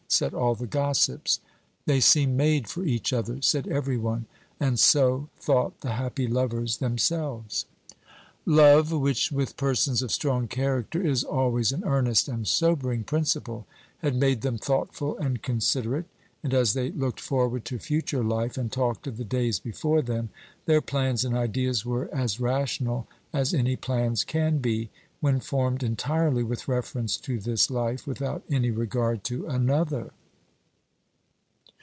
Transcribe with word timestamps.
said 0.13 0.33
all 0.33 0.55
the 0.55 0.67
gossips. 0.67 1.39
"They 1.85 2.01
seem 2.01 2.35
made 2.35 2.67
for 2.67 2.83
each 2.83 3.13
other," 3.13 3.41
said 3.41 3.65
every 3.69 3.95
one; 3.95 4.25
and 4.59 4.77
so 4.77 5.29
thought 5.39 5.79
the 5.79 5.93
happy 5.93 6.27
lovers 6.27 6.79
themselves. 6.79 7.63
Love, 8.45 8.91
which 8.91 9.31
with 9.31 9.55
persons 9.55 10.01
of 10.01 10.11
strong 10.11 10.49
character 10.49 11.01
is 11.01 11.23
always 11.23 11.71
an 11.71 11.85
earnest 11.85 12.27
and 12.27 12.45
sobering 12.45 13.05
principle, 13.05 13.65
had 13.99 14.13
made 14.13 14.41
them 14.41 14.57
thoughtful 14.57 15.17
and 15.17 15.41
considerate; 15.41 16.07
and 16.43 16.53
as 16.53 16.73
they 16.73 16.91
looked 16.91 17.21
forward 17.21 17.63
to 17.63 17.79
future 17.79 18.23
life, 18.23 18.57
and 18.57 18.69
talked 18.69 19.07
of 19.07 19.15
the 19.15 19.23
days 19.23 19.59
before 19.61 20.01
them, 20.01 20.27
their 20.65 20.81
plans 20.81 21.23
and 21.23 21.37
ideas 21.37 21.85
were 21.85 22.13
as 22.13 22.37
rational 22.37 23.07
as 23.31 23.53
any 23.53 23.77
plans 23.77 24.25
can 24.25 24.57
be, 24.57 24.89
when 25.19 25.39
formed 25.39 25.83
entirely 25.83 26.41
with 26.41 26.67
reference 26.67 27.15
to 27.15 27.37
this 27.41 27.69
life, 27.69 28.07
without 28.07 28.41
any 28.49 28.71
regard 28.71 29.23
to 29.23 29.45
another. 29.45 30.11